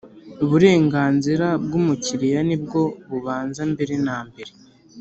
[0.43, 4.51] Uburenganzira bw umukiriya nibwo bubanza mbere na mbere